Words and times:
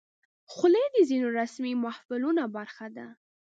خولۍ 0.53 0.85
د 0.95 0.97
ځینو 1.09 1.27
رسمي 1.39 1.73
محفلونو 1.83 2.43
برخه 2.55 2.87
ده. 2.97 3.07